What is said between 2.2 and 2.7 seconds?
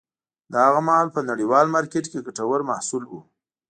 ګټور